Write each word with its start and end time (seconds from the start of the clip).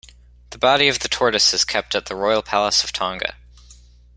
The 0.49 0.57
body 0.57 0.87
of 0.87 0.97
the 0.97 1.07
tortoise 1.07 1.53
is 1.53 1.63
kept 1.63 1.93
at 1.93 2.07
the 2.07 2.15
Royal 2.15 2.41
Palace 2.41 2.83
of 2.83 2.91
Tonga. 2.91 3.35